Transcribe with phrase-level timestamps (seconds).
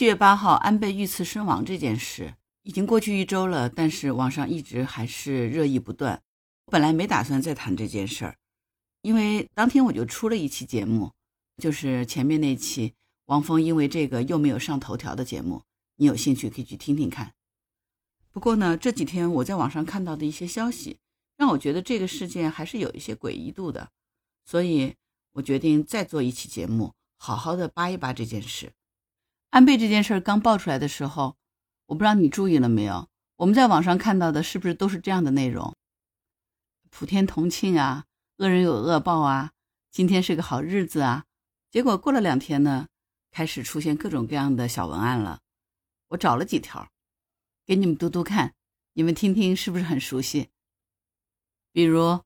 [0.00, 6.22] 七月八号安倍遇刺身亡这件事已经过去一周了，但是网上一直还是热议不断。
[6.64, 8.38] 我本来没打算再谈这件事儿，
[9.02, 11.12] 因为当天我就出了一期节目，
[11.58, 12.94] 就是前面那期
[13.26, 15.64] 王峰因为这个又没有上头条的节目，
[15.96, 17.34] 你有兴趣可以去听听看。
[18.30, 20.96] 不过呢，这几天我在网上看到的一些消息，
[21.36, 23.90] 让我觉得这个事件还是有一些诡异度的，
[24.46, 24.94] 所以
[25.32, 28.72] 我决定再做一期节目，好好的扒一扒这件事。
[29.50, 31.36] 安倍这件事刚爆出来的时候，
[31.86, 33.08] 我不知道你注意了没有？
[33.34, 35.76] 我们在网上看到的是不是都是这样的内容？
[36.88, 38.04] 普天同庆啊，
[38.36, 39.50] 恶人有恶报啊，
[39.90, 41.24] 今天是个好日子啊。
[41.68, 42.86] 结果过了两天呢，
[43.32, 45.40] 开始出现各种各样的小文案了。
[46.08, 46.88] 我找了几条，
[47.66, 48.54] 给你们读读看，
[48.92, 50.50] 你们听听是不是很熟悉？
[51.72, 52.22] 比如，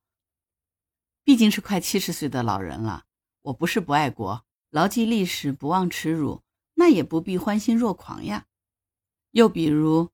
[1.23, 3.05] 毕竟是快七十岁的老人了，
[3.41, 6.44] 我不是不爱国，牢记历史，不忘耻辱。
[6.75, 8.47] 那也不必欢欣若狂呀。
[9.31, 10.11] 又比如，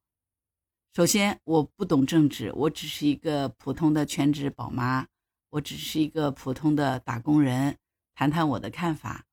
[0.94, 5.06] 首先我不懂政治，我只是一个普通的全职宝妈，
[5.50, 7.76] 我只是一个普通的打工人，
[8.14, 9.26] 谈谈我的看法。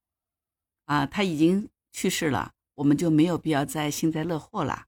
[0.86, 4.86] 啊，他已经去世了，我们就没有必要再幸灾乐祸了，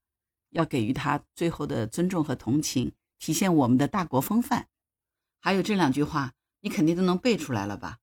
[0.52, 4.68] 要给予他最后的尊重和同情，体现我们的大国风范。
[5.42, 8.00] 还有这两句话，你肯定都能背出来了吧？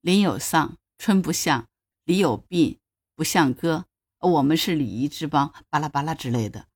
[0.00, 1.66] 林有丧，春不祥；
[2.04, 2.78] 礼有病。
[3.14, 3.86] 不像哥，
[4.20, 6.66] 我们是礼仪之邦，巴拉巴拉之类的，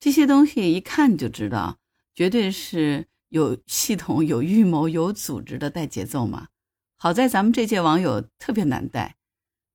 [0.00, 1.78] 这些东西一看就知道，
[2.14, 6.48] 绝对是有系统、有预谋、有组织的带节奏嘛。
[6.96, 9.16] 好在咱们这届网友特别难带，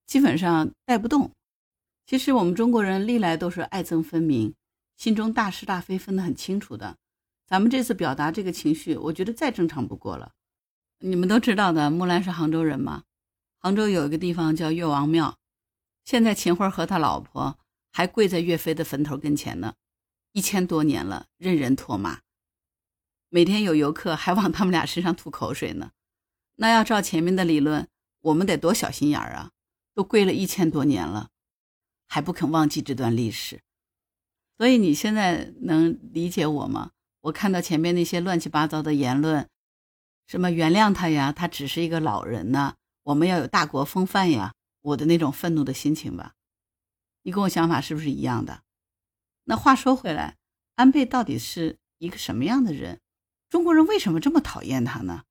[0.06, 1.32] 基本上带不动。
[2.06, 4.54] 其实我们中国人历来都是爱憎分明，
[4.96, 6.98] 心中大是大非分得很清楚的。
[7.46, 10.32] 咱们这次表达这个情绪，我觉得再正常不过了。
[11.00, 13.04] 你们都知道的，木兰是杭州人嘛？
[13.60, 15.38] 杭州有一个地方叫岳王庙。
[16.08, 17.60] 现在秦桧和他老婆
[17.92, 19.74] 还跪在岳飞的坟头跟前呢，
[20.32, 22.22] 一千多年了，任人唾骂。
[23.28, 25.92] 每天有游客还往他们俩身上吐口水呢。
[26.56, 27.90] 那要照前面的理论，
[28.22, 29.52] 我们得多小心眼儿啊！
[29.94, 31.28] 都跪了一千多年了，
[32.08, 33.60] 还不肯忘记这段历史。
[34.58, 36.92] 所以你现在能理解我吗？
[37.20, 39.46] 我看到前面那些乱七八糟的言论，
[40.26, 44.54] 什么原谅他呀，他只是一个老人呢，我们要有大国风范呀。
[44.88, 46.36] 我的那种愤怒的心情吧，
[47.24, 48.64] 你跟我想法是不是一样的？
[49.44, 50.38] 那话说回来，
[50.76, 53.02] 安倍到底是一个什么样的人？
[53.50, 55.26] 中国人为什么这么讨厌他呢？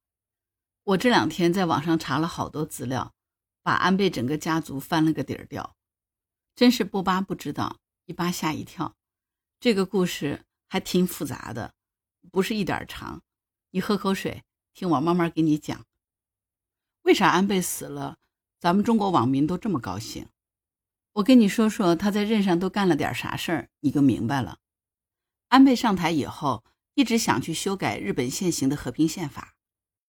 [0.85, 3.15] 我这两天在网上查了好多资料，
[3.63, 5.75] 把安倍整个家族翻了个底儿掉，
[6.55, 8.95] 真是不扒不知道，一扒吓一跳。
[9.59, 11.75] 这个故事还挺复杂的，
[12.31, 13.23] 不是一点长。
[13.71, 14.45] 你喝口水，
[14.75, 15.87] 听我慢慢给你讲，
[17.03, 18.19] 为啥安倍死了？
[18.59, 20.27] 咱们中国网民都这么高兴，
[21.13, 24.59] 我跟你说说他在任上都干了点啥事儿，你就明白了。
[25.49, 29.55] 安倍上台以后，一直想去修改日本现行的和平宪法。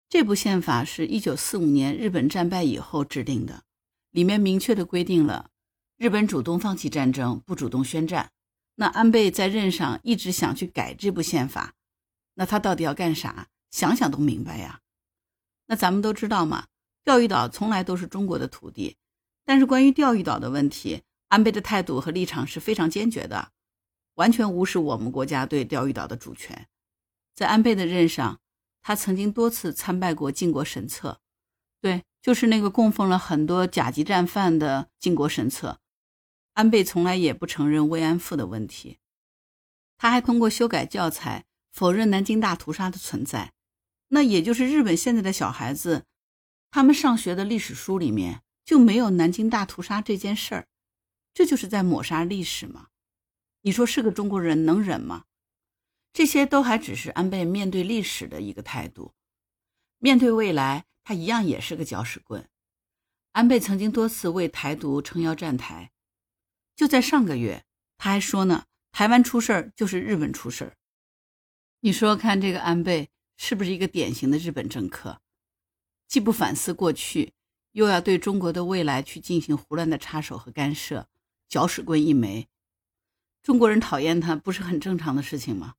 [0.08, 3.62] 这部宪法是一九四五年日本战败以后制定的，
[4.10, 5.50] 里面明确的规定了
[5.96, 8.30] 日本主动放弃战争，不主动宣战。
[8.74, 11.74] 那安倍在任上一直想去改这部宪法，
[12.34, 13.48] 那他到底要干啥？
[13.70, 14.80] 想想都明白呀。
[15.66, 16.66] 那咱们都知道嘛。
[17.04, 18.96] 钓鱼岛从来都是中国的土地，
[19.44, 23.50] 但是关于钓鱼岛的问题，安倍的态度和立场是非常坚决的，
[24.14, 26.68] 完全无视我们国家对钓鱼岛的主权。
[27.34, 28.40] 在安倍的任上，
[28.80, 31.20] 他曾经多次参拜过靖国神策，
[31.80, 35.80] 对，就是那个供奉了很多甲级战犯的靖国神策。
[36.52, 38.98] 安倍从来也不承认慰安妇的问题，
[39.98, 43.52] 他还通过修改教材否认南京大屠杀的存在，
[44.08, 46.04] 那也就是日本现在的小孩子。
[46.72, 50.68] 他们上学的历史书里面就没有南京大屠杀这件事儿，
[51.34, 52.88] 这就是在抹杀历史吗？
[53.60, 55.26] 你说是个中国人能忍吗？
[56.14, 59.12] 这些都还只是安倍面对历史的一个态度，
[59.98, 62.48] 面对未来，他一样也是个搅屎棍。
[63.32, 65.92] 安倍曾经多次为台独撑腰站台，
[66.74, 67.66] 就在上个月，
[67.98, 70.76] 他还说呢：“台湾出事儿就是日本出事儿。”
[71.80, 75.20] 你说看这个安倍是不是一个典型的日本政客？
[76.12, 77.32] 既不反思过去，
[77.70, 81.08] 又要对中国的未来去进行胡乱的插手和干涉，
[81.48, 82.48] 搅屎棍一枚。
[83.42, 85.76] 中国人讨厌他，不是很正常的事情吗？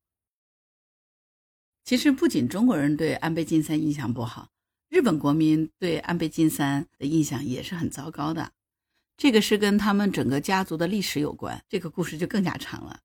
[1.83, 4.49] 其实，不仅中国人对安倍晋三印象不好，
[4.89, 8.53] 日本国民对安倍晋三的印象也是很糟糕的。
[9.15, 13.01] 这个是跟他们整个家族的历史有关，这个故事就更加长了。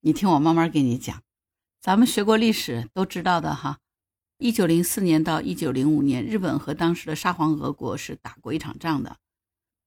[0.00, 1.22] 你听我慢慢给你讲，
[1.78, 3.80] 咱们学过历史都知道的哈。
[4.38, 9.18] 一九零四年到一九零五年，日本和当时的沙皇俄国是打过一场仗的。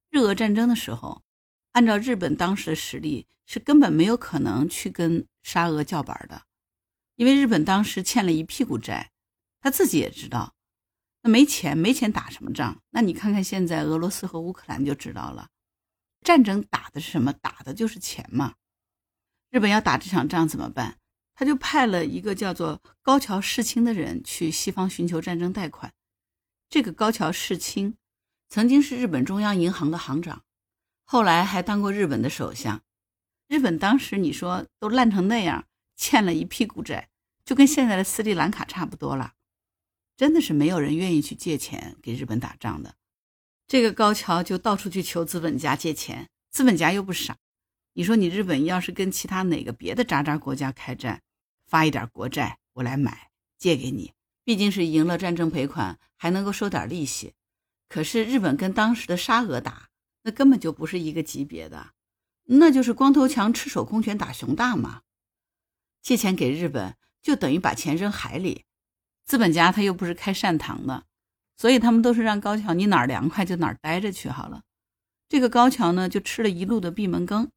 [0.09, 1.21] 日俄战争的时候，
[1.73, 6.43] 按照日本当时的实力，是根本没有可能去跟沙俄叫板的，
[7.17, 9.11] 因为日本当时欠了一屁股债，
[9.59, 10.55] 他自己也知道，
[11.23, 12.81] 那没钱，没钱打什么仗？
[12.91, 15.49] 那你看看现在俄罗斯和乌克兰就知道了，
[16.21, 17.33] 战争打的是什么？
[17.33, 18.55] 打的就是钱嘛。
[19.49, 20.97] 日本要打这场仗怎么办？
[21.39, 25.93] 他就派了一个叫做高桥世清的人去西方寻求战争贷款。
[26.67, 27.95] 这个高桥世清
[28.49, 30.43] 曾经是日本中央银行的行长。
[31.05, 32.81] 后来还当过日本的首相，
[33.47, 37.07] 日本当时你说都烂成那样，欠了一屁股债，
[37.45, 39.33] 就跟现在的斯里兰卡差不多了，
[40.17, 42.95] 真的是没有人愿意去借钱给日本打仗的。
[43.67, 47.37] 这个高桥就到处去求资本家借钱，资本家又不傻，
[47.93, 51.21] 你说你日本要是跟其他哪个别的渣渣国家开战，
[51.67, 57.33] 发一点国债我来买借给你，毕竟是赢了战争赔款，还能够收点利息。
[57.87, 59.83] 可是日本跟当时的沙俄打。
[60.23, 61.91] 那根本就不是一个级别的，
[62.43, 65.03] 那就是光头强赤手空拳打熊大嘛。
[66.01, 68.65] 借钱给日本就等于把钱扔海里，
[69.23, 71.05] 资本家他又不是开善堂的，
[71.55, 74.63] 所以他们都是让高桥你哪儿凉快就哪儿待着去好了。
[75.29, 77.49] 这个高桥呢就吃了一路的闭门羹。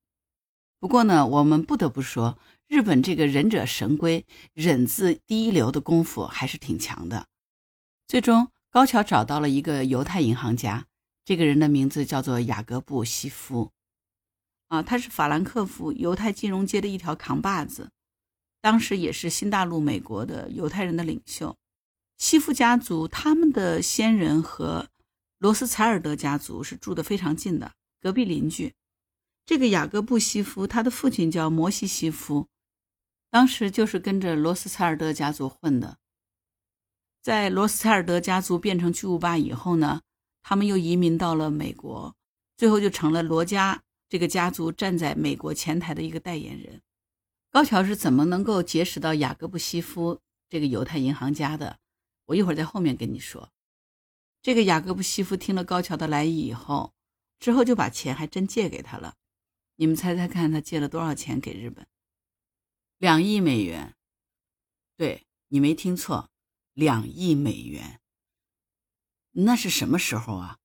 [0.81, 4.25] 不过呢，我们不得不说，日本这个忍者神龟
[4.55, 7.27] 忍字第一流的功夫还是挺强的。
[8.09, 10.87] 最终，高桥找到了一个犹太银行家。
[11.23, 13.71] 这个人的名字叫做雅各布·西夫，
[14.69, 17.91] 啊，他是法兰克福犹太金融街的一条扛把子，
[18.63, 21.55] 当时也是新大陆美国的犹太人的领袖。
[22.17, 24.89] 西夫家族他们的先人和
[25.39, 28.75] 罗斯柴尔德家族是住的非常近的，隔壁邻居。
[29.45, 32.49] 这个雅各布·西夫，他的父亲叫摩西·西夫，
[33.31, 35.99] 当时就是跟着罗斯柴尔德家族混的。
[37.21, 40.03] 在罗斯柴尔德家族变成巨无霸以后呢？
[40.43, 42.17] 他们又移民到了美国，
[42.57, 46.81] 最后就成了罗家这个家族站在美国前台的一个代言人。
[47.51, 51.79] 高桥是怎么能够结识到雅各布·西夫这个犹太银行家的？
[52.27, 53.51] 我一会儿在后面跟你说。
[54.41, 56.95] 这个雅各布·西夫听了高桥的来意以后，
[57.39, 59.17] 之后就把钱还真借给他了。
[59.81, 61.87] 你们猜猜看，他借了多少钱给日本？
[62.99, 63.97] 两亿美元。
[64.99, 66.29] 对你没听错，
[66.75, 67.99] 两亿美元。
[69.31, 70.59] 那是什么时候啊？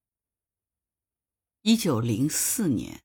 [1.62, 3.04] 一九零四年。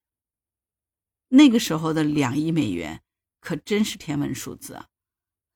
[1.29, 3.05] 那个时候的两亿美元
[3.39, 4.89] 可真是天文数字啊！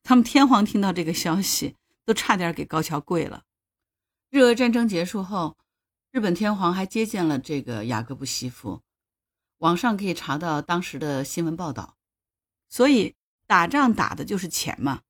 [0.05, 1.75] 他们天皇听到这个消息，
[2.05, 3.43] 都差点给高桥跪了。
[4.31, 5.59] 日俄战争结束后，
[6.12, 8.85] 日本天皇还接见了这个雅各布西夫，
[9.65, 11.97] 网上可以查到当时的新闻报道。
[12.69, 13.15] 所以
[13.47, 15.03] 打仗打的就是钱嘛，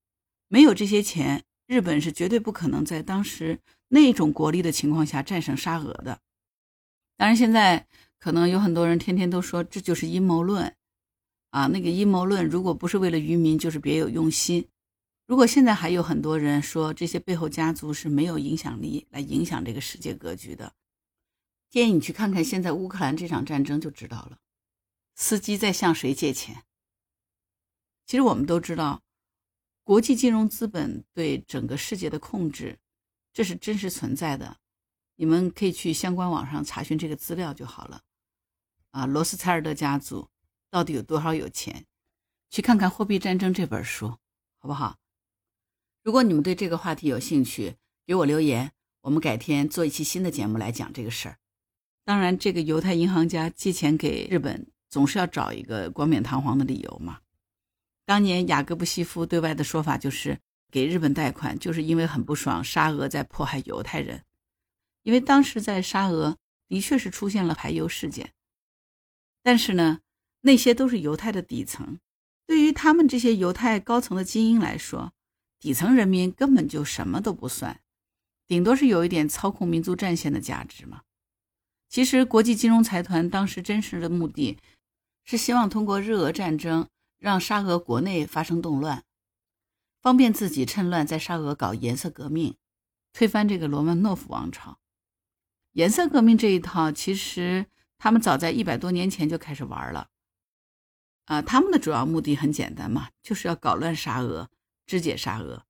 [0.49, 3.61] 没有这些钱，日本是绝对不可能在当时。
[3.89, 6.19] 那种国力的情况下战胜沙俄的，
[7.17, 7.87] 当然现在
[8.19, 10.75] 可能有很多人天天都说这就是阴谋论，
[11.51, 14.67] 啊，那个阴谋论如果不是为了渔民，就是别有用心。
[15.29, 20.73] 如果现在还有很多人说这些背后家族是没有影响力来影响这个世界格局的，
[21.71, 24.39] 建议你去看看现在乌克兰这场战争就知道了。
[25.15, 26.65] 司机在向谁借钱？
[28.07, 29.03] 其实我们都知道，
[29.83, 32.79] 国际金融资本对整个世界的控制。
[33.33, 34.59] 这是真实存在的，
[35.17, 38.03] 你们可以去相关网上查询这个资料就好了。
[38.93, 40.29] 啊，罗斯柴尔德家族
[40.71, 41.85] 到底有多少有钱？
[42.51, 44.09] 去看看《货币战争》这本书，
[44.59, 44.99] 好不好？
[46.05, 51.39] 如果你们对这个话题有兴趣，给我留言，我们改天做一期新的节目来讲这个事儿。
[52.05, 57.19] 当然，这个犹太银行家借钱给日本，总是要找一个冠冕堂皇的理由嘛。
[58.07, 60.39] 当年雅各布西夫对外的说法就是。
[60.71, 64.25] 给日本贷款，就是因为很不爽沙俄在迫害犹太人，
[65.05, 66.37] 因为当时在沙俄
[66.67, 68.33] 的确是出现了排犹事件，
[69.41, 70.01] 但是呢，
[70.41, 72.01] 那些都是犹太的底层，
[72.45, 75.13] 对于他们这些犹太高层的精英来说，
[75.61, 77.81] 底层人民根本就什么都不算，
[78.49, 81.03] 顶多是有一点操控民族战线的价值嘛。
[81.89, 84.59] 其实国际金融财团当时真实的目的，
[85.25, 86.89] 是希望通过日俄战争
[87.19, 89.05] 让沙俄国内发生动乱。
[90.01, 92.57] 方便自己趁乱在沙俄搞颜色革命，
[93.13, 94.79] 推翻这个罗曼诺夫王朝。
[95.73, 97.67] 颜色革命这一套，其实
[97.97, 100.09] 他们早在一百多年前就开始玩了。
[101.25, 104.51] 啊，他们的主要目的很简单嘛，就是要搞乱沙俄，
[104.85, 105.65] 肢解沙俄。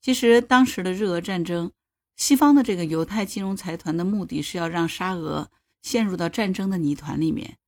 [0.00, 1.70] 其实当时的日俄战争，
[2.16, 5.48] 西方的这个犹太金融财团的目的是要让沙俄
[5.80, 7.58] 陷入到战争的泥团里面，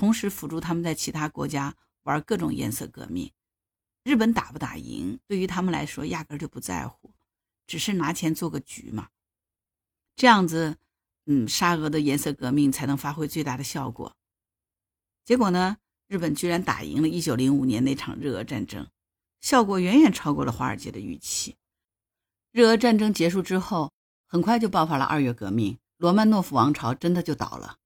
[0.00, 3.30] 同时辅助他们在其他国家玩各种颜色革命。
[4.02, 7.12] 日本打不打赢，对于他们来说压根就不在乎，
[7.66, 9.10] 只是拿钱做个局嘛。
[10.16, 10.78] 这样子，
[11.26, 14.16] 嗯，沙俄的颜色革命才能发挥最大的效果。
[15.22, 15.76] 结果呢，
[16.08, 18.88] 日本居然打赢了1905年那场日俄战争，
[19.42, 21.58] 效果远远超过了华尔街的预期。
[22.52, 23.92] 日俄战争结束之后，
[24.26, 27.76] 很快就爆发了二月革命，罗曼诺夫王朝真的就倒了。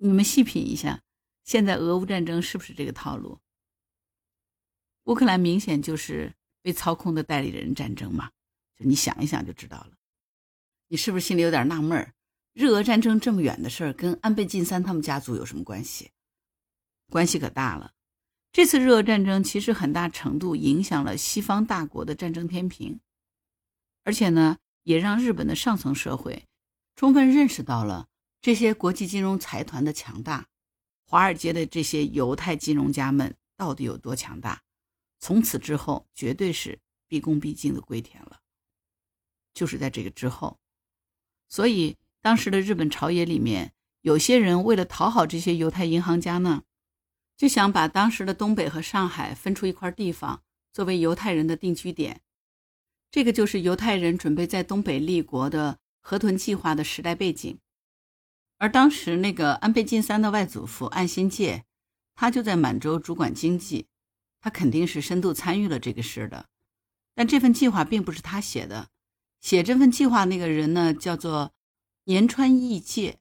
[0.00, 1.02] 你们细品一下，
[1.44, 3.40] 现在俄乌战争是不是这个套路？
[5.04, 8.30] 乌克兰明显就是被操控的代理人战争嘛，
[8.76, 9.92] 就你想一想就知道了。
[10.86, 12.14] 你是不是心里有点纳闷儿？
[12.52, 16.10] 日俄战争这么远的事儿，跟安倍晋三他们家族有什么关系？
[17.10, 17.92] 关系可大了。
[18.52, 23.00] 这次日俄战争其实很大程度影响了西方大国的战争天平，
[24.04, 26.46] 而且呢，也让日本的上层社会
[26.96, 28.07] 充分认识到了
[28.40, 30.46] 这些国际金融财团的强大，
[31.04, 34.62] 华尔街的这些犹太金融家们到底有多强大。
[35.18, 36.78] 从此之后，绝对是
[37.08, 38.40] 毕恭毕敬的跪舔了。
[39.52, 40.60] 就是在这个之后，
[41.48, 46.62] 所以当时的日本朝野里面，有些人为了讨好这些犹太银行家呢，
[47.36, 52.20] 就想把当时的东北和上海分出一块地方作为犹太人的定居点。
[53.10, 57.58] 这个就是犹太人准备在东北立国的河豚计划的时代背景。
[58.58, 61.64] 而当时那个安倍晋三的外祖父岸信介，
[62.14, 63.86] 他就在满洲主管经济。
[64.40, 66.46] 他肯定是深度参与了这个事的，
[67.14, 68.88] 但这份计划并不是他写的。
[69.40, 71.52] 写这份计划那个人呢，叫做
[72.04, 73.18] 年川义介。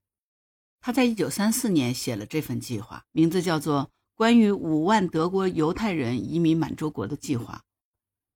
[0.80, 7.56] 他在一九三四年写了这份计划，名字叫做《关于五万德国犹太人移民满洲国的计划》。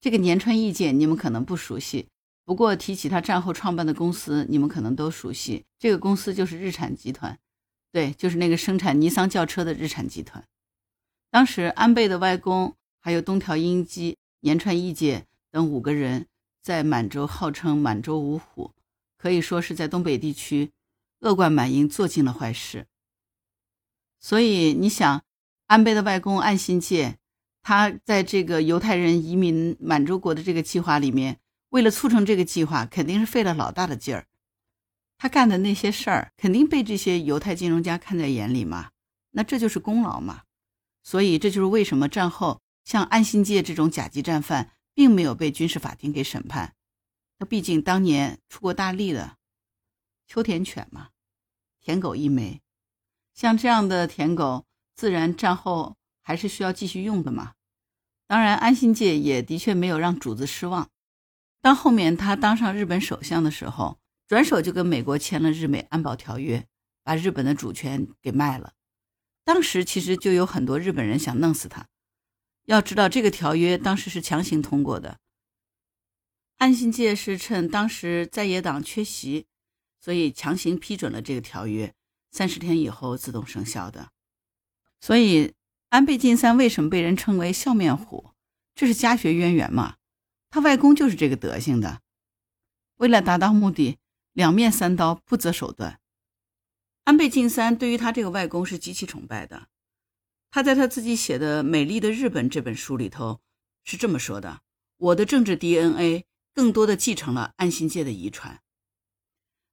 [0.01, 2.09] 这个年川义介你们可能不熟悉，
[2.51, 5.63] 不过提起他战后创办的公司，你们可能都熟悉。
[5.79, 7.39] 这个公司就是日产集团，
[7.93, 10.45] 对，就是那个生产尼桑轿车的日产集团。
[11.29, 16.27] 当时，安倍的外公还有东条英机、岩川义介等五个人
[16.61, 18.73] 在满洲号称“满洲五虎”，
[19.17, 20.71] 可以说是在东北地区
[21.21, 22.85] 恶贯满盈，做尽了坏事。
[24.19, 25.23] 所以，你想，
[25.67, 27.17] 安倍的外公岸信介，
[27.63, 31.37] 他在这个犹太人移民满洲国的这个计划里面，
[31.71, 34.27] 为了促成这个计划，肯定是费了老大的劲儿。
[35.17, 38.91] 他干的那些事儿，肯定被这些犹太金融家看在眼里嘛？
[39.31, 40.43] 那这就是功劳嘛？
[41.03, 46.75] 所以，这就是为什么战后像安信介这种甲级战犯，并没有被军事法庭给审判。
[47.39, 49.37] 那毕竟当年出过大力的
[50.27, 51.09] 秋田犬嘛，
[51.79, 52.61] 舔狗一枚，
[53.33, 57.53] 像这样的舔狗，自然战后还是需要继续用的嘛。
[58.27, 60.90] 当然，安信介也的确没有让主子失望。
[61.61, 66.65] 当后面他当上日本首相的时候，转手就跟美国签了日美安保条约，
[67.03, 68.73] 把日本的主权给卖了。
[69.43, 71.87] 当时其实就有很多日本人想弄死他。
[72.65, 75.19] 要知道，这个条约当时是强行通过的。
[76.57, 79.47] 岸信介是趁当时在野党缺席，
[79.99, 81.93] 所以强行批准了这个条约，
[82.31, 84.09] 三十天以后自动生效的。
[84.99, 85.53] 所以
[85.89, 88.31] 安倍晋三为什么被人称为笑面虎？
[88.75, 89.95] 这是家学渊源嘛？
[90.51, 92.01] 他外公就是这个德行的。
[92.97, 93.97] 为了达到目的，
[94.33, 95.99] 两面三刀，不择手段。
[97.05, 99.69] 安倍晋三对于他这个外公是极其崇拜的，
[100.51, 103.39] 他在他自己写的《美丽的日本》这本书里头
[103.83, 104.61] 是这么说的
[104.97, 108.61] ：“我的政治 DNA 更多的继承了岸信介的遗传。”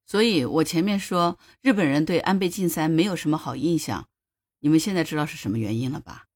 [0.06, 4.08] 所以，我前面说日本人对安倍晋三没有什么好印象，
[4.61, 6.28] 你们现在知道是什么原因了吧？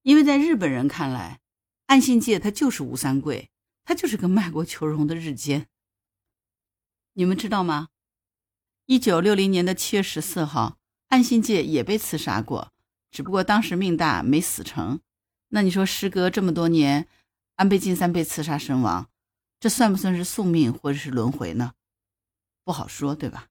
[0.00, 1.40] 因为在日本人看来，
[1.86, 3.50] 岸信介他就是吴三桂，
[3.86, 5.68] 他就是个卖国求荣的日奸。
[7.14, 7.88] 你们知道吗？
[8.84, 10.76] 一九六零年的七月十四号，
[11.08, 12.72] 岸信介也被刺杀过，
[13.10, 15.00] 只不过当时命大没死成。
[15.48, 17.06] 那你说，时隔这么多年，
[17.54, 19.08] 安倍晋三被刺杀身亡，
[19.60, 21.72] 这算不算是宿命或者是轮回呢？
[22.64, 23.46] 不好说，对吧？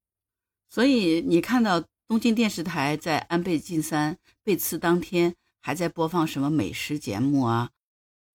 [0.70, 7.72] 所以你看到东京电视台在安倍晋三被刺当天还在播放什么美食节目啊，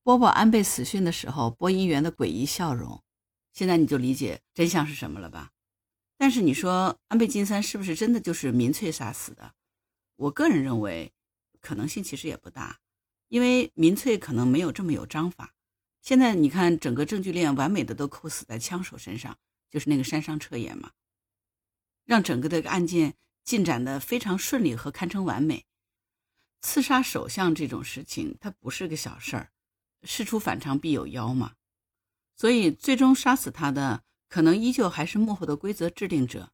[0.03, 3.03] 播报安倍死讯的时候，播音员的诡异笑容，
[3.53, 5.53] 现在你就理解真相是什么了吧？
[6.17, 9.55] 但是你说安倍晋三是不是真的就是民粹杀死的？
[10.17, 11.13] 我个人认为
[11.61, 12.81] 可能性其实也不大，
[13.29, 15.55] 因为民粹可能没有这么有章法。
[16.01, 19.37] 现在你看整个证据链完美的都扣死在枪手身上，
[19.69, 20.93] 就是那个山上彻也嘛，
[22.07, 25.67] 让整个的案件进展的非常顺利和堪称完美。
[26.63, 29.53] 刺杀首相这种事情它不是个小事儿，
[30.03, 31.55] 事出反常必有妖嘛，
[32.37, 34.03] 所以最终杀死他的。
[34.29, 36.53] 可能依旧还是幕后的规则制定者，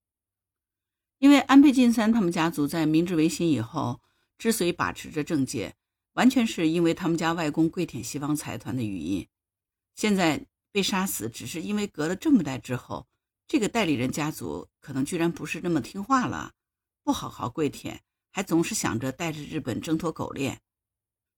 [1.19, 4.01] 因为安倍晋三他们家族在明治维新以后
[4.39, 5.77] 之所以把持着政界，
[6.15, 9.29] 完全是因为他们家外公跪舔西方财团的余荫。
[9.95, 13.07] 现在被杀死，只是因为隔了这么代之后，
[13.47, 16.55] 这个代理人家族可能居然不是那么听话了，
[17.05, 18.01] 不好好跪舔，
[18.33, 20.63] 还总是想着带着日本挣脱狗链。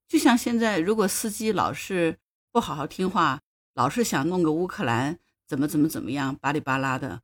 [0.08, 2.18] 就像现在，如果司机老是
[2.50, 3.42] 不好好听话，
[3.74, 7.20] 老是想弄个乌克兰怎么怎么怎么样，巴里巴拉的，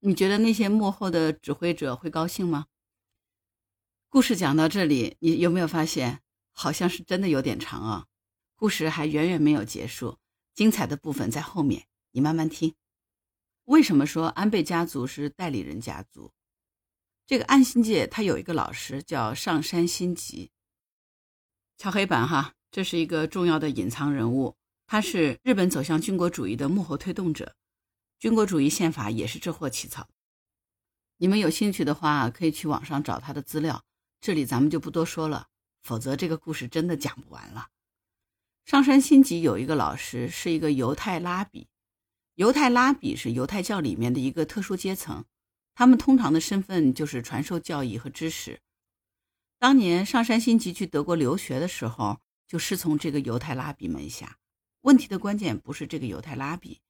[0.00, 2.66] 你觉得那些幕后的指挥者会高兴吗？
[4.08, 6.20] 故事讲到这里，你有没有发现，
[6.52, 8.06] 好像是真的有点长啊？
[8.56, 10.18] 故事还远远没有结束，
[10.56, 12.74] 精彩的部分在后面，你慢慢听。
[13.66, 16.32] 为什么说安倍家族是代理人家族？
[17.26, 20.50] 这个岸信介他有一个老师叫上山新吉。
[21.78, 27.54] 敲黑板哈，这是一个重要的隐藏人物，他是日本走向军国主义的幕后推动者，
[28.18, 30.08] 军国主义宪法也是这货起草。
[31.18, 33.84] 你们有兴趣的话，可以去网上找他的资料，
[34.20, 35.46] 这里咱们就不多说了，
[35.84, 37.68] 否则这个故事真的讲不完了。
[38.64, 41.68] 上山新吉有一个老师，是一个犹太拉比，
[42.34, 45.24] 犹太拉比是犹太教里面的一个特殊阶层，
[45.76, 48.58] 他们通常的身份就是传授教义和知识。
[49.60, 54.38] 当年上山新吉去德国留学的时候，就师从这个犹太拉比门下。
[54.82, 56.80] 问题的关键不是这个犹太拉比，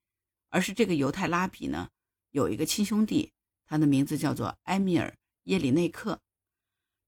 [0.50, 1.88] 而是这个犹太拉比呢
[2.30, 3.32] 有一个亲兄弟，
[3.64, 6.20] 他的名字叫做埃米尔耶里内克。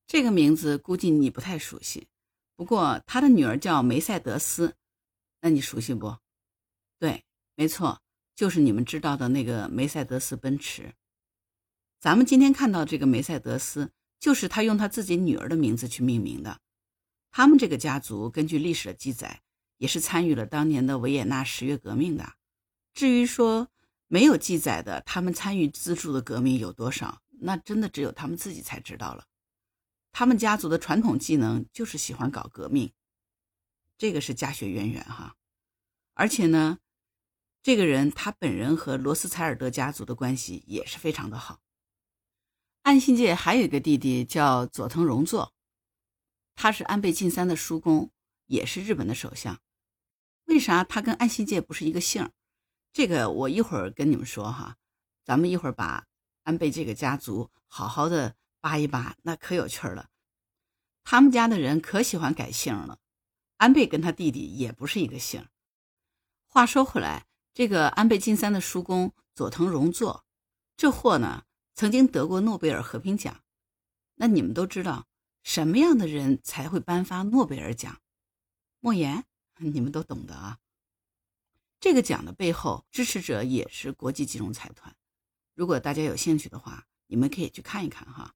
[0.07, 2.09] 这个名字估计你不太熟悉，
[2.57, 4.75] 不过他的女儿叫梅赛德斯，
[5.43, 6.17] 那你熟悉不？
[6.99, 7.23] 对，
[7.55, 8.01] 没错，
[8.35, 10.95] 就是你们知道的那个梅赛德斯奔驰。
[12.01, 13.93] 咱们今天看到这个梅赛德斯。
[14.21, 16.61] 就是他用他自己女儿的名字去命名的。
[17.33, 19.43] 他们这个家族根据历史的记载，
[19.79, 22.35] 也是参与了当年的维也纳十月革命的。
[22.93, 23.69] 至于说
[24.09, 29.25] 没有记载的，他们参与资助的革命有多少，那真的只有他们自己才知道了。
[30.13, 32.93] 他们家族的传统技能就是喜欢搞革命，
[33.97, 35.37] 这个是家学渊源哈。
[36.15, 36.79] 而且呢，
[37.63, 41.61] 这个人他本人和罗斯柴尔德家族的关系也是非常的好。
[42.83, 45.53] 安信介还有一个弟弟叫佐藤荣作，
[46.55, 48.11] 他是安倍晋三的叔公，
[48.47, 49.61] 也是日本的首相。
[50.47, 52.31] 为啥他跟安信介不是一个姓？
[52.93, 54.77] 这个我一会儿跟你们说哈。
[55.25, 56.07] 咱们一会儿把
[56.43, 60.09] 安倍这个家族好好的扒一扒，那可有趣了。
[61.05, 62.99] 他们家的人可喜欢改姓了。
[63.59, 65.47] 安倍跟他弟弟也不是一个姓。
[66.49, 70.25] 话说回来，这个安倍晋三的叔公佐藤荣作，
[70.77, 71.45] 这货呢？
[71.81, 73.41] 曾经得过诺贝尔和平奖，
[74.17, 75.07] 那你们都知道
[75.43, 78.03] 什么样的人才会颁发诺贝尔奖？
[78.81, 79.25] 莫言，
[79.57, 80.59] 你们都懂得啊。
[81.81, 84.95] 这个奖的背后支持者也是国际金融财团。
[85.55, 88.35] 如果大家有兴趣的话，你们可以去看一看哈。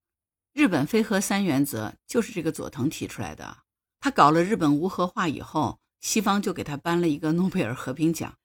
[0.55, 3.59] 日本非核三原则就是这个佐藤提出来的。
[4.01, 8.39] 他搞了日本无核化以后，西方就给他颁了一个诺贝尔和平奖，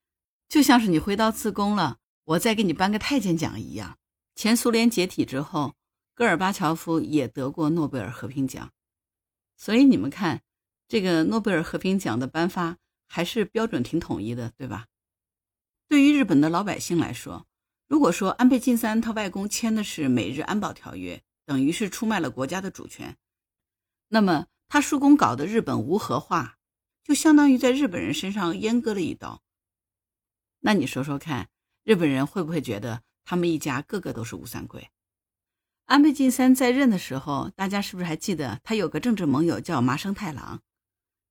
[0.49, 3.97] 就像是你回到自宫了，我再给你颁个太监奖一样。
[4.39, 5.75] 前苏联解体之后，
[6.15, 8.71] 戈尔巴乔夫也得过诺贝尔和平奖，
[9.57, 10.43] 所以你们看，
[10.87, 14.87] 这个诺贝尔和平奖的颁发还是标准挺统一的，对吧？
[15.89, 17.47] 对于日本的老百姓来说，
[17.89, 23.17] 如果说安倍晋三他外公签的是美日安保条约，等于是出卖了国家的主权，
[24.07, 26.55] 那么他叔公搞的日本无核化，
[27.03, 29.43] 就相当于在日本人身上阉割了一刀。
[30.61, 31.49] 那你说说看，
[31.83, 33.03] 日本人会不会觉得？
[33.29, 34.89] 他们一家个个都是吴三桂。
[35.85, 40.63] 安倍晋三在任的时候，大家是不是还记得他有个政治盟友叫麻生太郎，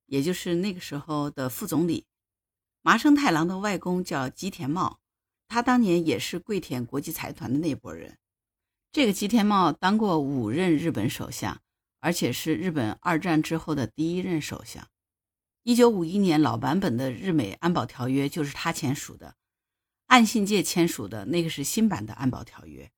[0.05, 2.05] 也就是那个时候的副总理。
[2.81, 5.01] 麻生太郎的外公叫吉田茂，
[5.49, 8.17] 他当年也是桂田国际财团的那波人。
[8.93, 11.61] 这个吉田茂当过五任日本首相，
[11.99, 14.87] 而且是日本二战之后的第一任首相。
[15.63, 19.35] 一九五一年老版本的日美安保条约就是他签署的。
[20.09, 22.91] 岸信介签署的那个是新版的安保条约。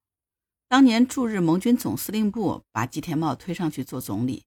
[0.69, 4.45] 当年驻日盟军总司令部把吉田茂推上去做总理，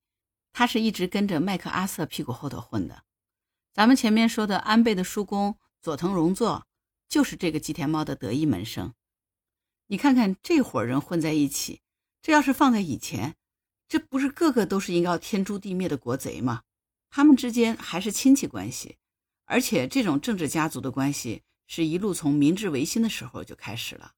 [0.51, 3.05] 他是一直跟着麦克阿瑟屁股后头混的。
[3.75, 6.67] 咱们前面说的安倍的叔公佐藤荣作，
[7.07, 8.95] 就是这个吉田茂的得意门生。
[9.89, 11.83] 你看看这伙人混在一起，
[12.23, 13.35] 这要是放在以前，
[13.87, 16.63] 这不是个个都是应该天诛地灭的国贼吗？
[17.11, 18.97] 他们之间还是亲戚关系，
[19.45, 21.43] 而且这种政治家族的关系。
[21.67, 24.13] 是一路从明治维新的时候就开始了。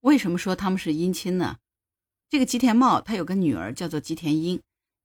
[0.00, 1.58] 为什么说他们是姻亲呢？
[2.28, 4.62] 这个吉田茂他有个女儿叫做吉田英，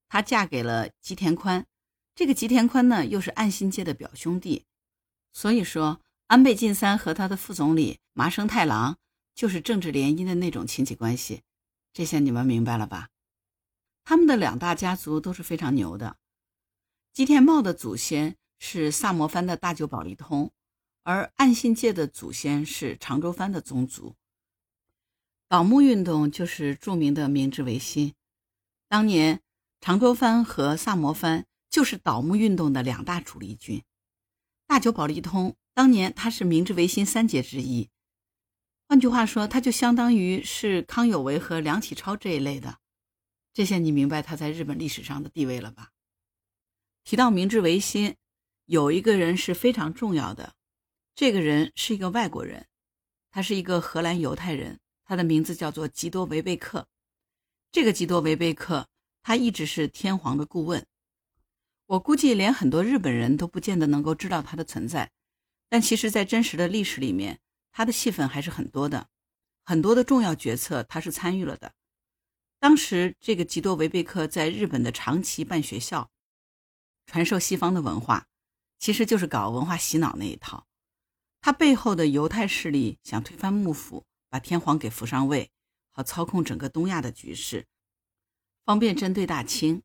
[0.08, 1.66] 她嫁给了吉田宽。
[2.16, 4.66] 这个吉田宽呢又是岸信介的表兄弟，
[5.32, 8.98] 所以说安倍晋三和他的副总理麻生太郎
[9.34, 11.44] 就是政治联姻的那种亲戚关系。
[11.94, 13.10] 这下你们明白了吧？
[14.04, 16.18] 他们的两大家族都是非常牛的。
[17.14, 20.52] 吉田茂的祖先是萨摩藩的大久保利通。
[21.04, 24.16] 而岸信介的祖先是长州藩的宗族。
[25.48, 28.14] 倒幕运动就是著名的明治维新。
[28.88, 29.42] 当年
[29.82, 33.84] 长州藩和萨摩藩就是倒幕运动的两大主力军。
[34.68, 37.90] 大久保利通当年他是明治维新三杰之一，
[38.88, 42.78] 换句话说，他就相当于是康有为和梁启超这一类的。
[43.54, 45.92] 这下你明白他在日本历史上的地位了吧？
[47.04, 48.16] 提到明治维新，
[48.66, 50.54] 有一个人是非常重要的，
[51.20, 52.66] 这个人是一个外国人，
[53.30, 56.88] 他是一个荷兰犹太人，他的名字叫做吉多维贝克。
[57.74, 58.88] 这个吉多维贝克，
[59.22, 60.88] 他一直是天皇的顾问。
[61.88, 65.12] 我估计连很多日本人都不见得能够知道他的存在，
[65.68, 67.42] 但其实，在真实的历史里面，
[67.74, 69.10] 他的戏份还是很多的，
[69.66, 71.74] 很多的重要决策他是参与了的。
[72.62, 76.10] 当时，这个吉多维贝克在日本的长崎办学校，
[77.08, 78.26] 传授西方的文化，
[78.78, 80.66] 其实就是搞文化洗脑那一套。
[81.42, 85.52] 他背后的犹太势力想推翻幕府，把天皇给扶上位，
[85.92, 87.66] 好操控整个东亚的局势，
[88.66, 89.82] 方便针对大清。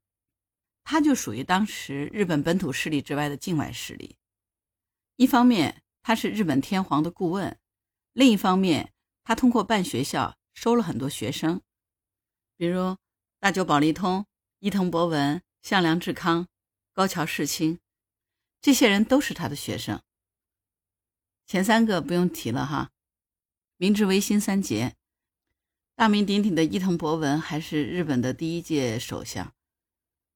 [0.83, 4.17] 他就属于当时日本本土势力之外的境外势力。
[5.17, 7.59] 一方面他是日本天皇的顾问，
[8.13, 11.63] 另一方面他通过办学校收了很多学生，
[12.57, 12.97] 比如
[13.41, 14.27] 大久保利通、
[14.59, 16.49] 伊藤博文、向良志康、
[16.93, 17.79] 高桥世清，
[18.61, 20.03] 这些人都是他的学生。
[21.47, 22.91] 前三个不用提了哈，
[23.77, 24.97] 明治维新三杰，
[25.95, 29.55] 大名鼎鼎的伊藤博文还是日本的第一届首相。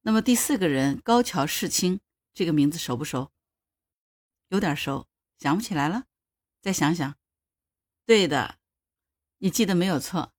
[0.03, 2.01] 那么第四个人高桥世清
[2.35, 3.31] 这个名字熟不熟？
[4.49, 5.07] 有点熟，
[5.39, 6.05] 想不起来了，
[6.61, 7.17] 再想想。
[8.07, 8.59] 对的，
[9.39, 10.33] 你记得没有错。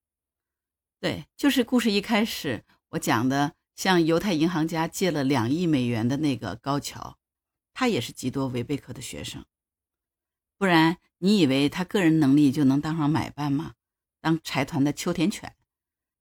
[1.00, 7.18] 对，就是故事一开始我讲的，向犹太银行家借了两亿美元的那个高桥，
[7.74, 9.46] 他也是吉多维贝克的学生。
[10.60, 13.76] 不然你以为他个人能力就能当上买办吗？
[14.20, 15.56] 当财团的秋田犬，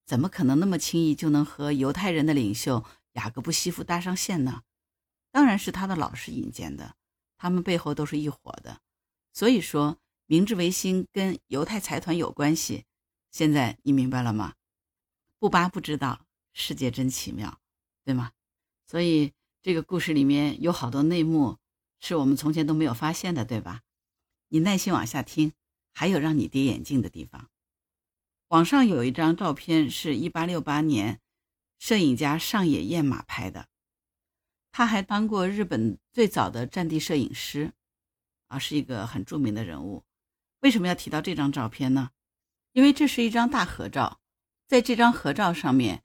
[0.06, 2.84] 怎么可能那么轻易就能和犹太人的领袖？
[3.14, 4.62] 雅各布西夫搭上线呢，
[5.32, 6.94] 当然是他的老师引荐的，
[7.36, 8.80] 他们背后都是一伙的。
[9.32, 12.84] 所以说，明治维新跟犹太财团有关系。
[13.32, 14.54] 现在你明白了吗？
[15.40, 16.20] 不扒不知道，
[16.52, 17.58] 世界真奇妙，
[18.04, 18.30] 对吗？
[18.86, 21.58] 所以这个故事里面有好多内幕，
[21.98, 23.82] 是我们从前都没有发现的，对吧？
[24.48, 25.52] 你耐心往下听，
[25.92, 27.48] 还有让你跌眼镜的地方。
[28.48, 31.20] 网上有一张照片，是一八六八年。
[31.78, 33.68] 摄影家上野彦马拍的，
[34.72, 37.72] 他还当过日本最早的战地摄影师，
[38.48, 40.02] 啊，是一个很著名的人物。
[40.58, 42.10] 为什么要提到这张照片呢？
[42.72, 44.18] 因为这是一张大合照，
[44.66, 46.02] 在这张合照上面，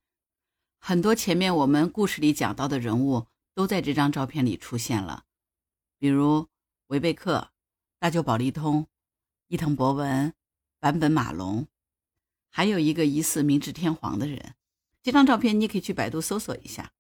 [0.80, 3.26] 很多前面我们故事里讲到的人物
[3.56, 5.26] 都在这张照片里出现了，
[5.98, 6.50] 比如
[6.88, 7.53] 维贝克、
[8.04, 8.86] 大久保利通、
[9.48, 10.34] 伊藤博文、
[10.82, 11.68] 坂本马龙，
[12.50, 14.56] 还有一个疑似明治天皇的人。
[15.02, 16.92] 这张照片你可以去百度搜索一下，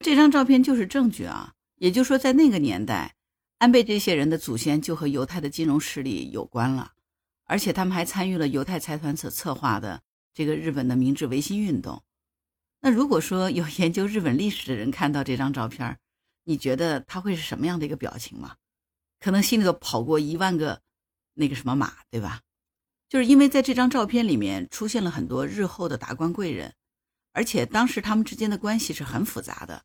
[0.00, 1.54] 这张照片就是证据啊。
[1.76, 3.14] 也就是说，在那个年代，
[3.56, 6.92] 安倍这些人的祖先就和犹太的金融势力有关了，
[7.44, 10.02] 而且他们还参与了犹太财团所策划的
[10.34, 12.02] 这个日本的明治维新运动。
[12.82, 15.98] 那如果说有研究日本历史的人看到这张照片，
[16.44, 18.56] 你觉得他会是什么样的一个表情吗？
[19.22, 20.82] 可能心里头跑过一万个
[21.34, 22.40] 那个什么马，对吧？
[23.08, 26.74] 就是因为在这张照片里面出现了很多日后的达官贵人。
[27.34, 29.84] 而且当时他们之间的关系是很复杂的，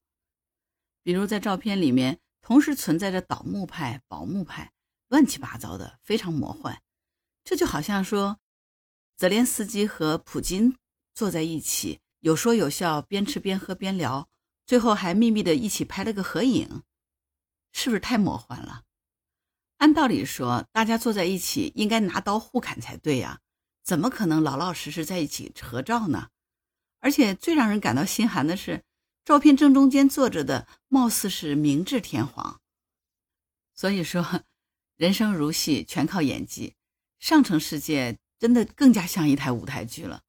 [1.04, 4.74] 比如在照片里面同时存在着倒木派、保木派，
[5.08, 6.82] 乱七八糟的，非常魔幻。
[7.46, 8.40] 这就好像说，
[9.16, 10.76] 泽连斯基和普京
[11.14, 14.28] 坐在一起，有说有笑，边吃边喝边聊，
[14.66, 16.84] 最后还秘密的一起拍了个合影，
[17.72, 18.84] 是不是太魔幻了？
[19.78, 23.40] 按道理说，大家坐在一起应该拿刀互砍才对呀，
[23.84, 26.30] 怎么可能老老实实在一起合照呢？
[27.00, 28.84] 而且最让人感到心寒的是，
[29.24, 32.60] 照片正中间坐着的貌似是明治天皇。
[33.76, 34.42] 所以说，
[34.96, 36.74] 人生如戏，全靠演技。
[37.20, 40.22] 上层世界真的更加像一台舞台剧了。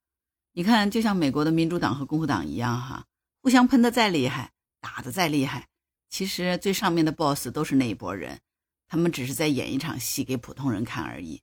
[0.52, 3.06] 你看，就像美国的民主党和共和党一样，哈，
[3.40, 5.68] 互相喷的再厉害，打的再厉害，
[6.10, 8.40] 其实最上面的 boss 都是那一拨人，
[8.88, 11.42] 他们只是在演一场戏给普通人看而已。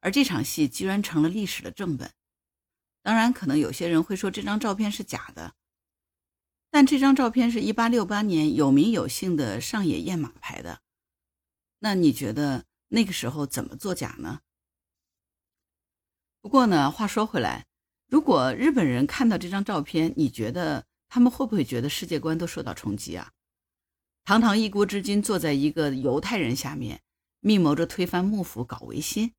[0.00, 2.10] 而这场戏居然成了历史的正本。
[3.02, 5.54] 当然，可能有些人会说这张照片是假的，
[6.70, 10.80] 但这张照片是一八六八年有名有姓的上野彦马拍的。
[11.80, 14.40] 那你觉得那个时候怎么作假呢？
[16.42, 17.66] 不过呢，话说回来，
[18.06, 23.32] 如果日本人看到这张照片，你觉得他们会不会觉得世界观都受到冲击啊？
[24.24, 27.02] 堂堂一国之君坐在一个犹太人下面，
[27.40, 29.32] 密谋着推翻幕府、搞维新，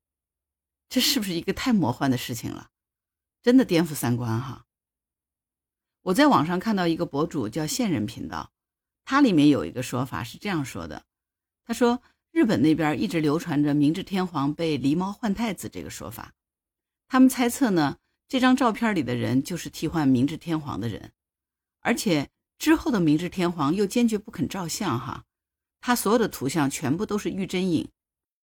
[0.88, 2.70] 这是不是一个太魔幻的事情了？
[3.42, 4.66] 真的颠覆三观哈！
[6.02, 8.52] 我在网上看到一个博主叫线人频道，
[9.04, 11.04] 他里面有一个说法是这样说的：
[11.64, 16.34] 他说日本那边一直流传着明治天皇被狸猫换太子这个说法，
[17.08, 21.12] 他们猜测呢，这张照片里的人就是替换明治天皇的人，
[21.80, 22.30] 而且
[22.62, 25.24] 之后的明治天皇又坚决不肯照相哈，
[25.80, 27.90] 他所有的图像全部都是玉真影，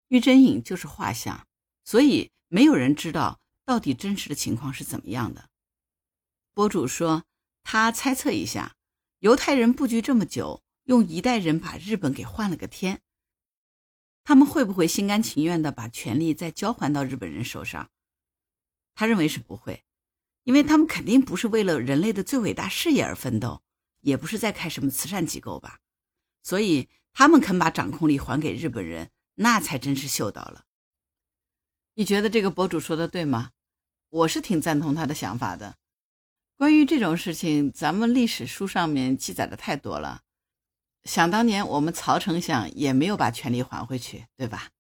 [0.09, 1.47] 玉真影就是画像，
[1.85, 5.51] 所以没有人知道到底真实的情况是怎么样的。
[6.55, 7.25] 博主说。
[7.71, 8.77] 他猜测一下，
[9.19, 13.03] 犹太人布局这么久，用一代人把日本给换了个天，
[14.25, 17.91] 他们会不会心甘情愿的把权力再交还到日本人手上？
[18.95, 19.85] 他认为是不会，
[20.45, 23.61] 因为他们肯定不是为了人类的最伟大事业而奋斗，
[24.01, 25.79] 也不是在开什么慈善机构吧。
[26.43, 30.65] 所以他们肯把掌控力还给日本人，那才真是秀到了。
[31.95, 33.51] 你觉得这个博主说的对吗？
[34.11, 35.77] 我是挺赞同他的想法的。
[36.57, 40.23] 关于这种事情，咱们历史书上面记载的太多了。
[41.05, 44.71] 想当年，我们曹丞相也没有把权力还回去，对吧？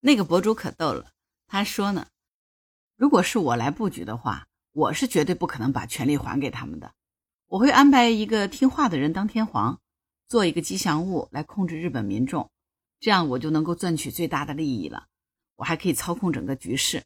[0.00, 1.12] 那个博主可逗了，
[1.46, 2.08] 他说呢
[2.96, 6.94] ：“如果是我来布局的话，我是绝对不可能把权力还给他们的。
[7.50, 9.80] 我会安排一个听话的人当天皇，
[10.28, 12.48] 做一个吉祥物来控制日本民众，
[13.00, 15.08] 这样我就能够赚取最大的利益了。
[15.56, 17.02] 我还可以操控整个局势。”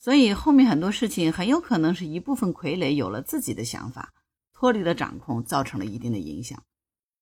[0.00, 4.12] 所以后面很多事情很有可能是一部分傀儡有了自己的想法，
[4.52, 6.60] 脱离了掌控，造成了一定的影响。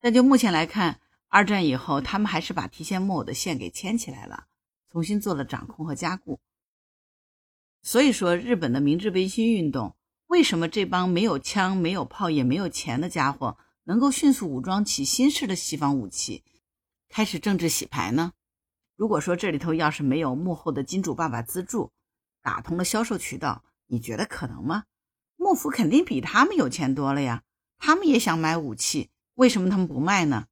[0.01, 4.47] 但就目前来看，二战以后他们还是把提线木偶的线给牵起来了，
[4.91, 6.41] 重新做了掌控和加固。
[7.83, 9.95] 所以说，日本的明治维新运动
[10.33, 16.43] 为什么这帮没有枪、没有炮、也没有钱的家伙能够迅速武装起新式的西方武器，
[17.11, 18.33] 开始政治洗牌呢？
[18.97, 21.93] 如果说这里头要是没有幕后的金主爸爸资助，
[22.41, 24.85] 打通了销售渠道，你觉得可能吗？
[25.37, 27.43] 幕府肯定比他们有钱多了呀，
[27.77, 30.47] 他们也想买武器，为什么他们不卖呢？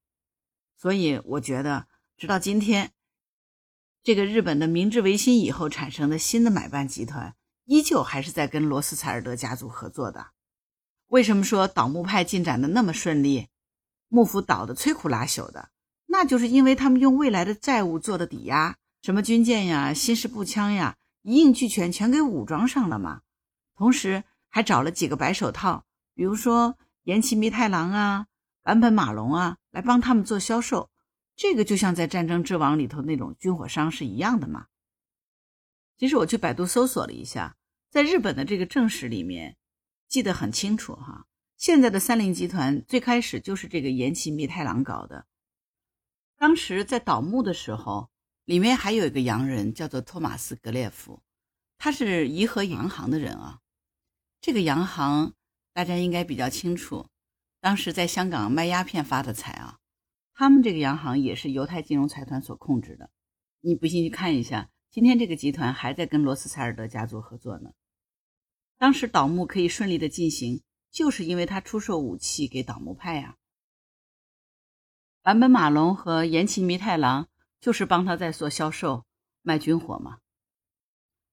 [0.77, 1.88] 所以我觉得，
[2.19, 2.93] 直到今天，
[4.03, 7.35] 这个日本的明治维新以后产生的新的买办集团，
[7.71, 10.33] 依旧还是在跟罗斯柴尔德家族合作的。
[11.07, 13.47] 为什么说倒幕派进展的那么顺利，
[14.09, 15.71] 幕府倒的摧枯拉朽的？
[16.07, 20.97] 那就是因为他们用未来的债务做的抵押，什么军舰呀、新式步枪呀。
[21.23, 23.21] 一应俱全，全给武装上了嘛。
[23.77, 25.85] 同时还找了几个白手套，
[26.17, 28.27] 比如说岩崎弥太郎啊、
[28.65, 30.91] 坂本马龙啊，来帮他们做销售。
[31.37, 34.67] 这个就像在《战争之王》里头那种军火商是一样的嘛。
[35.97, 37.57] 其实我去百度搜索了一下，
[37.90, 39.57] 在日本的这个正史里面
[40.09, 41.26] 记得很清楚哈。
[41.57, 45.26] 现在的三菱集团最开始就是这个岩崎弥太郎搞的。
[46.37, 48.11] 当时在倒幕的时候。
[48.46, 51.22] 里面还有一个洋人，叫做托马斯·格列夫，
[51.79, 53.61] 他是怡和洋行的人啊。
[54.40, 55.35] 这个洋行
[55.72, 57.07] 大家应该比较清楚，
[57.61, 59.79] 当时在香港卖鸦片发的财啊。
[60.35, 63.11] 他们这个洋行也是犹太金融财团所控制的。
[63.61, 67.70] 你不信去看一下，今天这个集团还在跟罗斯柴尔德家族合作呢。
[68.81, 73.37] 当时倒幕可以顺利的进行，就是因为他出售武器给倒幕派呀。
[75.23, 77.29] 坂本马龙和岩崎弥太郎。
[77.61, 79.05] 就是帮他在做销售
[79.43, 80.21] 卖军火嘛，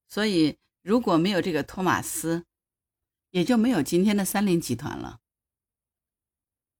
[0.09, 2.45] 所以如果没有这个托马斯，
[3.29, 5.21] 也就没有今天的三菱集团了。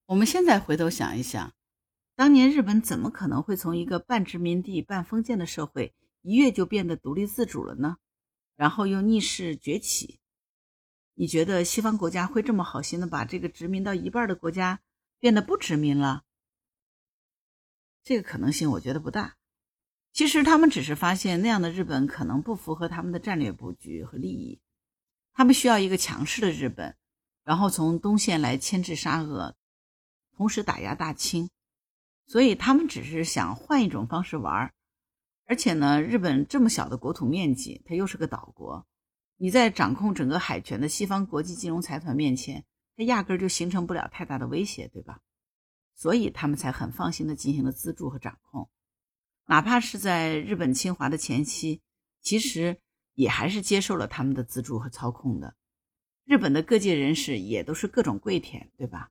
[0.08, 1.54] 我们现在回头想一想，
[2.14, 7.96] 当年日本怎么可能会从一个半殖民地半封建的社会一跃就变得独立自主了呢？
[8.58, 10.20] 然后又逆势崛起？
[11.20, 14.82] 你觉得西方国家会这么好心的把这个殖民到一半的国家
[15.18, 16.24] 变得不殖民了？
[18.04, 19.36] 这个可能性我觉得不大。
[20.14, 24.62] 其实他们只是发现那样的日本可能不符合他们的战略布局和利益，
[25.34, 26.96] 他们需要一个强势的日本，
[27.44, 29.56] 然后从东线来牵制沙俄，
[30.36, 31.50] 同时打压大清。
[32.28, 34.72] 所以他们只是想换一种方式玩
[35.46, 38.86] 而且呢，日本这么小的国土面积，它又是个岛国，
[39.38, 45.22] 你在掌控整个海权的西方国际金融财团面前，它压根儿就形成不了太大的威胁，对吧？
[45.96, 48.70] 所以他们才很放心的进行了资助和掌控，
[49.46, 51.82] 哪怕是在日本侵华的前期，
[52.22, 52.82] 其实
[53.14, 55.56] 也还是接受了他们的资助和操控的。
[56.26, 59.10] 日本的各界人士也都是各种跪舔，对吧？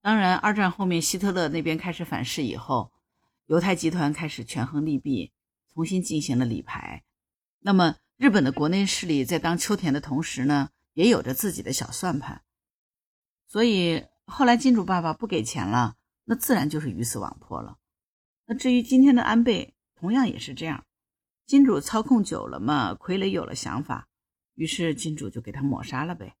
[0.00, 2.92] 当然，二战后面希特勒那边开始反噬以后，
[3.46, 5.32] 犹太集团开始权衡利弊，
[5.72, 7.04] 重新进行了理牌。
[7.60, 12.44] 那么，日本的国内势力在当秋田的同时呢，也有着自己的小算盘。
[13.48, 15.96] 所以后来金主爸爸不给钱了。
[16.22, 17.80] 那自然就是鱼死网破了。
[18.46, 20.86] 那至于今天的安倍，同样也是这样。
[21.46, 24.08] 金主操控久了嘛，傀儡有了想法，
[24.54, 26.36] 于是金主就给他抹杀了呗。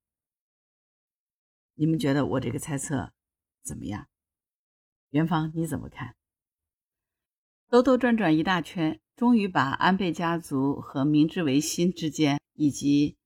[1.74, 3.12] 你们觉得我这个猜测
[3.64, 4.06] 怎么样？
[5.10, 6.14] 元芳你怎么看？
[7.68, 13.16] 兜兜转转一大圈，终于把安倍家族和明治维新之间以及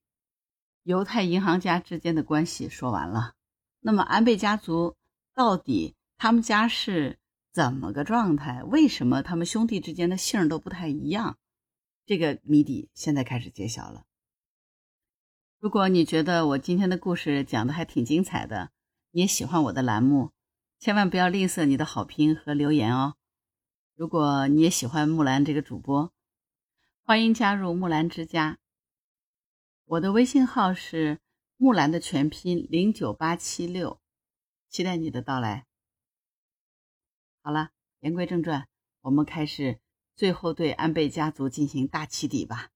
[0.82, 3.32] 犹太银行家之间的关系说完了。
[3.80, 4.94] 那么安倍家族
[5.34, 7.18] 到底他们家是
[7.50, 8.62] 怎么个状态？
[8.64, 11.38] 为什么他们兄弟之间的姓都不太一样？
[12.04, 14.04] 这个谜底现在开始揭晓了。
[15.58, 18.68] 如果你觉得我今天的故事讲的还挺精彩的，
[19.12, 20.32] 你也喜欢我的栏目。
[20.78, 23.14] 千万不要吝啬你的好评和留言哦！
[23.96, 26.12] 如果你也喜欢木兰这个主播，
[27.02, 28.58] 欢迎加入木兰之家。
[29.86, 31.18] 我的微信号是
[31.56, 33.98] 木兰的全拼零九八七六，
[34.68, 35.64] 期待你的到来。
[37.40, 38.68] 好了，言归正传，
[39.00, 39.80] 我们开始
[40.14, 42.68] 最后对安倍家族进行大起底吧。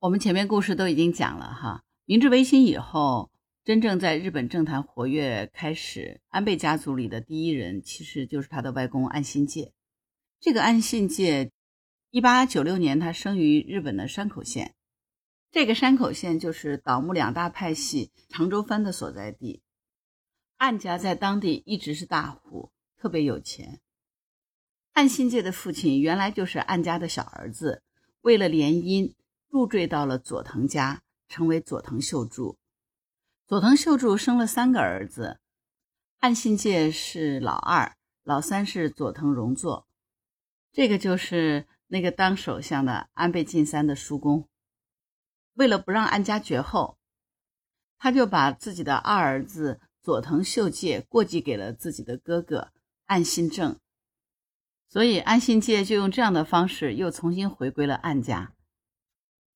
[0.00, 3.31] 我们前面故事都已经讲了哈，明治维新以后。
[3.64, 9.72] 真正在日本政坛活跃开始，安倍家族里的第一人其实就是他的外公安信介。
[10.40, 11.52] 这个安信介，
[12.10, 14.74] 一八九六年他生于日本的山口县，
[15.52, 19.62] 这个山口县就是倒幕两大派系长州藩的所在地。
[20.56, 23.80] 岸家在当地一直是大户，特别有钱。
[24.92, 27.84] 安信介的父亲原来就是岸家的小儿子，
[28.22, 29.14] 为了联姻
[29.48, 32.58] 入赘到了佐藤家，成为佐藤秀助。
[33.52, 35.38] 佐藤秀助生了三个儿子，
[36.20, 39.86] 岸信介是老二，老三是佐藤荣作，
[40.72, 44.48] 这个就是那个当首相的安倍晋三的叔公。
[45.52, 46.96] 为了不让安家绝后，
[47.98, 52.72] 他就把自己的二儿子佐藤秀介过继给了自己的哥哥
[53.04, 53.78] 岸信正，
[54.88, 58.54] 所以岸信介就用这样的方式又重新回归了岸家。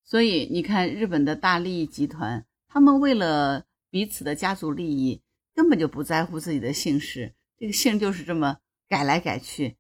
[0.05, 3.65] 所以你看，日本的大利益集团，他们为了
[3.97, 5.23] 彼此的家族利益
[5.55, 8.59] 根本就不在乎自己的姓氏，这个姓就是这么
[8.91, 9.79] 改来改去。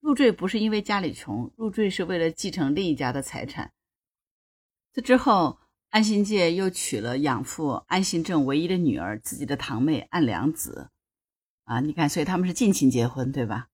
[0.00, 3.74] 入赘不是因为家里穷，入赘是为了继承另一家的财产。
[4.90, 5.58] 这之后，
[5.90, 10.88] 安信介又娶了养父安信正唯一的女儿，自己的堂妹安良子。
[11.64, 13.68] 啊，你看，所以他们是近亲结婚，对吧？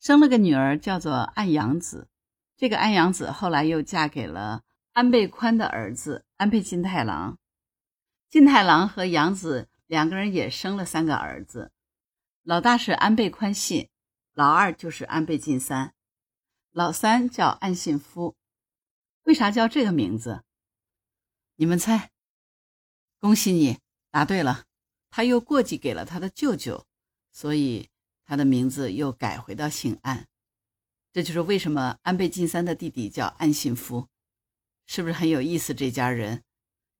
[0.00, 2.08] 生了个女儿叫做安阳子。
[2.56, 4.62] 这个安阳子后来又嫁给了
[4.94, 7.36] 安倍宽的儿子安倍晋太郎。
[8.32, 11.70] 金太郎和杨子两个人也生了三个儿子，
[12.42, 13.90] 老大是安倍宽信，
[14.32, 15.92] 老二就是安倍晋三，
[16.70, 18.34] 老三叫安信夫。
[19.24, 20.44] 为啥叫这个名字？
[21.56, 22.10] 你们猜？
[23.18, 24.64] 恭喜你答对了，
[25.10, 26.86] 他又过继给了他的舅舅，
[27.32, 27.90] 所以
[28.24, 30.26] 他的名字又改回到姓安。
[31.12, 34.08] 这就是为什么安倍晋三的弟弟叫安信夫，
[34.86, 35.74] 是不是很有意思？
[35.74, 36.42] 这家人。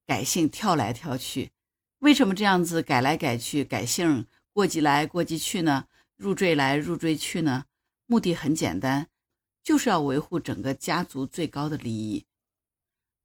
[0.06, 1.52] 改姓跳来跳去，
[1.98, 5.86] 为什么这样子改来改去改姓过继来过继去呢？
[6.16, 7.64] 入赘来入赘去呢？
[8.06, 9.08] 目的很简单，
[9.62, 12.26] 就是要维护整个家族最高的利益。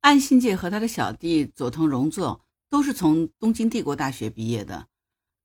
[0.01, 4.87] 安信介和他的小弟佐藤荣作都是从东京帝国大学毕业的。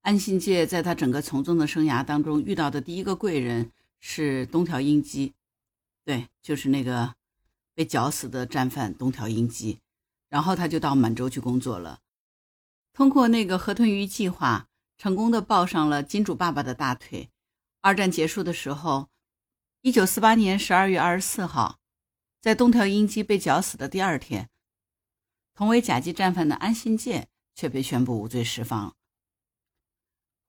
[0.02, 5.34] 安信介在他整个从政的生涯当中遇到的第一个贵人是东条英机，
[6.04, 7.14] 对，就是那个
[7.74, 9.78] 被绞死的战犯东条英机。
[10.32, 12.00] 然后他就到满洲去工作了，
[12.94, 14.66] 通过那个河豚鱼计划，
[14.96, 17.28] 成功的抱上了金主爸爸的大腿。
[17.82, 19.10] 二战结束的时候，
[19.82, 21.80] 一九四八年十二月二十四号，
[22.40, 24.48] 在东条英机被绞死的第二天，
[25.52, 28.96] 同为甲级战犯的安信介却被宣布无罪释放。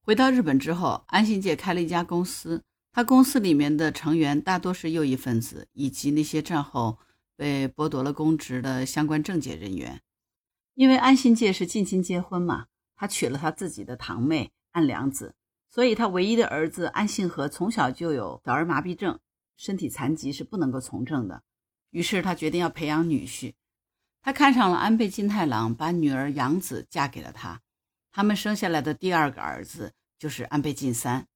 [0.02, 7.00] 回到日本之后，安信介开了一家公司，他公司里面的成员大多是右翼分子以及那些战后。
[7.36, 10.02] 被剥夺了公职的相关政界人员，
[10.76, 15.36] 因为安信介是近亲结婚嘛，他娶了他自己的堂妹安良子，
[15.70, 19.20] 所以他唯一的儿子安信和从小就有小儿麻痹症，
[19.58, 21.44] 身体残疾是不能够从政的。
[21.90, 23.54] 于是他决定要培养女婿，
[24.22, 27.62] 他看上了安倍晋太郎，把女儿养子嫁给了他。
[28.12, 31.28] 他们生下来的第二个儿子就是安倍晋三。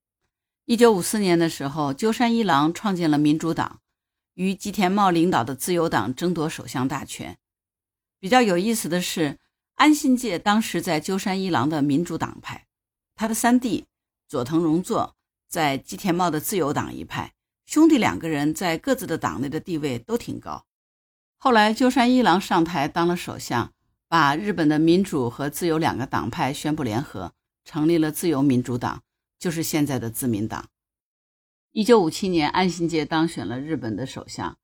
[0.66, 3.82] 一九五四年的时候，鸠山一郎创建了民主党。
[4.38, 7.40] 与吉田茂领导的自由党争夺首相大权。
[8.20, 9.40] 比较有意思的是，
[9.76, 12.68] 安信介当时在鸠山一郎的民主党派，
[13.16, 13.86] 他的三弟
[14.28, 15.16] 佐藤荣作
[15.48, 17.34] 在吉田茂的自由党一派，
[17.66, 20.66] 兄弟两个人在各自的党内的地位都挺高。
[21.38, 23.74] 后来鸠山一郎上台当了首相，
[24.08, 27.34] 把日本的民主和自由两个党派宣布联合，
[27.66, 29.02] 成立了自由民主党，
[29.40, 30.70] 就是现在的自民党。
[31.78, 34.58] 一九五七年，安信介当选了日本的首相。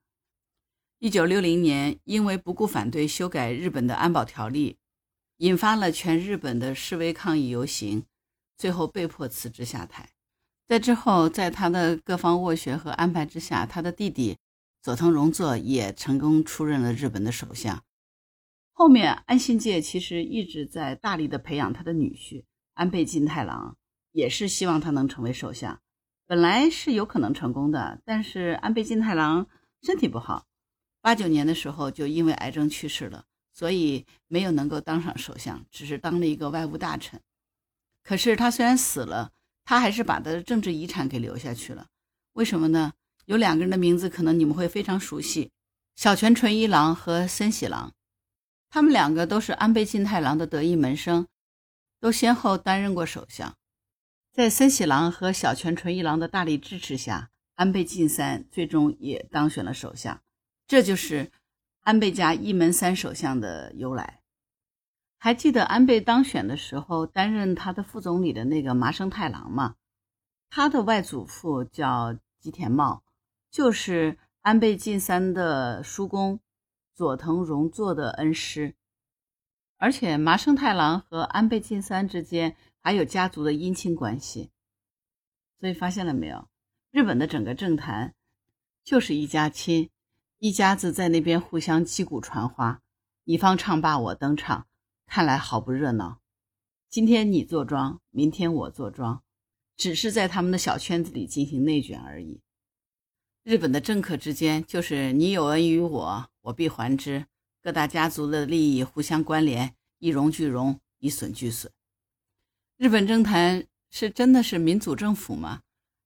[0.98, 4.80] 一九六零年，因为不顾反对修改日本的安保条例，
[5.38, 8.04] 引发了全日本的示威抗议游行，
[8.58, 10.10] 最后被迫辞职下台。
[10.68, 14.40] 在之后，在他的各方斡旋和安排之下，他的弟弟
[14.82, 17.84] 佐藤荣作也成功出任了日本的首相。
[18.72, 23.78] 后面，安信介其实一直在大力的培养他的女婿安倍晋太郎，
[24.14, 25.80] 也是希望他能成为首相。
[26.26, 29.48] 本来是有可能成功的，但是安倍晋太郎
[29.82, 30.46] 身体不好，
[31.02, 37.20] 八九年的时候就因为癌症去世了，所以没有能够当上首相，只是当了一个外务大臣。
[38.04, 39.32] 可是他虽然死了，
[39.66, 41.88] 他还是把他的政治遗产给留下去了。
[42.34, 42.94] 为什么呢？
[43.26, 45.52] 有两个人的名字可能你们会非常熟悉：
[45.96, 47.94] 小泉纯一郎和森喜朗。
[48.70, 51.28] 他们两个都是安倍晋太郎的得意门生，
[52.00, 53.56] 都先后担任过首相。
[54.34, 60.24] 在森喜郎和小泉纯一郎的大力支持下，安倍晋三最终也当选了首相。
[60.66, 61.32] 这就是
[61.82, 64.22] 安倍家一门三首相的由来。
[65.20, 69.76] 还记得安倍当选的时候，担任他的副总理的那个麻生太郎吗？
[70.50, 73.04] 他的外祖父叫吉田茂，
[73.52, 76.40] 就是安倍晋三的叔公。
[76.96, 78.76] 佐藤荣作的恩师，
[79.78, 82.56] 而且麻生太郎和安倍晋三之间
[82.86, 84.52] 还有家族的姻亲关系，
[85.62, 86.50] 所以发现了没有？
[86.92, 88.14] 日本的整个政坛
[88.84, 89.90] 就是一家亲，
[90.40, 92.82] 一家子在那边互相击鼓传花，
[93.24, 94.68] 你方唱罢我登场，
[95.08, 96.20] 看来好不热闹。
[96.90, 99.24] 今天你坐庄，明天我坐庄，
[99.78, 102.42] 只是在他们的小圈子里进行内卷而已。
[103.44, 107.26] 日本的政客之间就是你有恩于我，我必还之。
[107.62, 111.72] 各大家族的利益互相关联，一荣俱荣，一损俱损。
[112.78, 115.62] 日本政坛是真的是民主政府吗？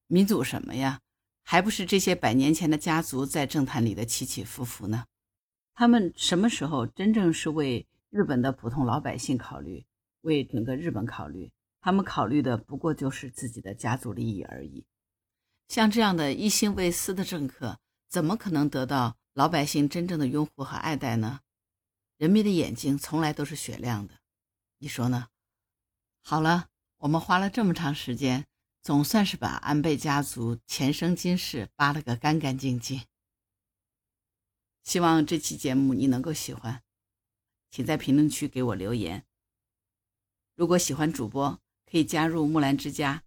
[0.07, 0.99] 民主什么呀？
[1.43, 5.05] 还不是这些百年前的家族在政坛里的起起伏伏呢？
[5.73, 9.85] 他们什么时候真正是为日本的普通老百姓考虑，
[10.21, 11.49] 为整个日本考虑？
[11.79, 14.85] 他们考虑的不过就是自己的家族利益而已。
[15.69, 21.39] 像这样的一心为私的政客，怎么可能得到老百姓真正的拥护和爱戴呢？
[22.17, 24.15] 人民的眼睛从来都是雪亮的，
[24.79, 25.27] 你说呢？
[26.29, 26.67] 好了，
[26.97, 28.45] 我们花了这么长时间，
[28.83, 33.01] 总算是把安倍家族前生今世扒了个干干净净。
[34.83, 36.83] 希望这期节目你能够喜欢，
[37.71, 39.23] 请在评论区给我留言。
[40.57, 43.23] 如果喜欢主播，可以加入木兰之家。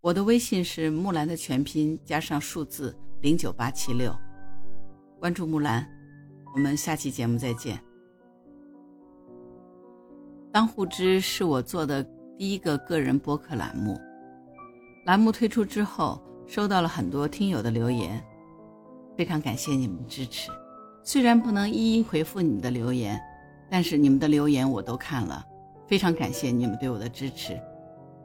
[0.00, 4.18] 我的微信是木兰的全拼加上数字零九八七六，
[5.20, 5.86] 关注木兰，
[6.54, 7.91] 我们下期节目再见。
[10.52, 12.04] 当护知是我做的
[12.36, 13.98] 第一个个人播客栏目，
[15.06, 18.22] 栏目推出之后，收到了很多听友的留言，
[19.16, 20.50] 非常感谢你们支持。
[21.02, 23.18] 虽然不能一一回复你们的留言，
[23.70, 25.42] 但是你们的留言我都看了，
[25.86, 27.58] 非常感谢你们对我的支持。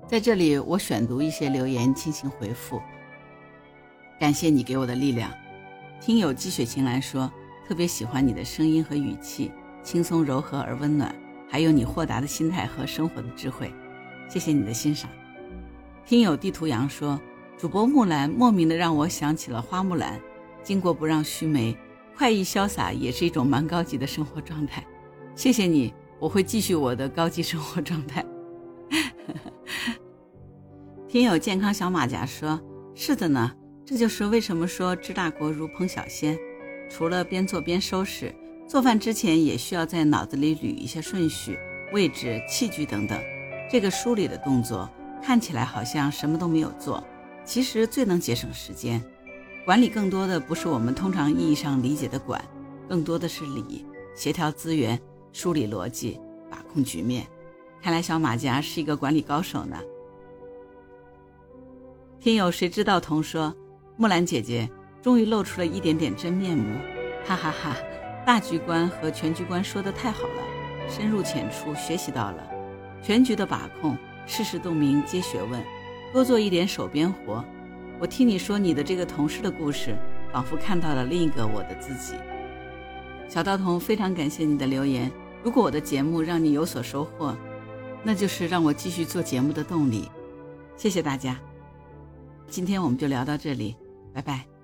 [0.06, 2.82] 在这里，我选读一些留言进行回复。
[4.20, 5.32] 感谢你给我的力量。
[6.02, 7.32] 听友季雪晴来说，
[7.66, 9.50] 特别喜欢你的声音和语气，
[9.82, 11.16] 轻松柔和而温暖，
[11.48, 13.72] 还有你豁达的心态和生活的智慧。
[14.30, 15.10] 谢谢你的欣赏。
[16.06, 17.20] 听友地图羊说，
[17.58, 20.20] 主播木兰莫名的让我想起了花木兰，
[20.64, 21.78] 巾帼不让须眉，
[22.16, 24.86] 快意潇洒也是一种蛮高级的生活状态。
[25.36, 28.26] 谢谢你，我会继续我的高级生活状态。
[31.08, 32.60] 听友健康小马甲说
[32.94, 33.52] ：“是的呢，
[33.86, 36.38] 这就是为什么说治大国如烹小鲜。
[36.90, 38.34] 除了边做边收拾，
[38.68, 41.58] 做饭之前也需要在脑子里捋一下顺序、
[41.94, 43.18] 位置、器具等等。
[43.72, 44.90] 这个梳理的动作
[45.24, 47.02] 看起来好像什么都没有做，
[47.46, 49.02] 其实最能节省时间。
[49.66, 52.44] 管理更多的不是我们通常意义上理解的管，
[52.90, 55.00] 更多的是理，协调资源、
[55.32, 57.26] 梳理逻辑、把控局面。”
[57.82, 59.78] 看来小马甲是一个管理高手呢。
[62.20, 63.56] 听友谁知道童说，
[63.96, 64.70] 木兰姐姐
[65.02, 66.78] 终于露出了一点点真面目，
[67.26, 67.78] 哈哈哈！
[68.28, 72.46] 大局观和全局观说的太好了，深入浅出学习到了。
[73.02, 75.64] 全局的把控，事事洞明皆学问，
[76.12, 77.42] 多做一点手边活。
[77.98, 79.96] 我听你说你的这个同事的故事，
[80.34, 82.16] 仿佛看到了另一个我的自己。
[83.30, 85.10] 小道童非常感谢你的留言，
[85.42, 87.34] 如果我的节目让你有所收获。
[88.04, 90.12] 那就是让我继续做节目的动力，
[90.76, 91.40] 谢谢大家。
[92.50, 93.78] 今天我们就聊到这里，
[94.14, 94.57] 拜拜。